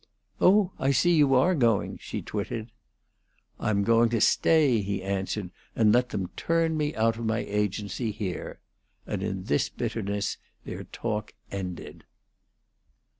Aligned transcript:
"Oh, 0.39 0.71
I 0.79 0.89
see 0.89 1.13
you 1.13 1.35
are 1.35 1.53
going!" 1.53 1.99
she 2.01 2.23
twitted. 2.23 2.71
"I'm 3.59 3.83
going 3.83 4.09
to 4.09 4.19
stay," 4.19 4.81
he 4.81 5.03
answered, 5.03 5.51
"and 5.75 5.93
let 5.93 6.09
them 6.09 6.31
turn 6.35 6.75
me 6.75 6.95
out 6.95 7.17
of 7.19 7.25
my 7.27 7.37
agency 7.41 8.09
here," 8.09 8.59
and 9.05 9.21
in 9.21 9.43
this 9.43 9.69
bitterness 9.69 10.37
their 10.65 10.85
talk 10.85 11.35
ended. 11.51 12.05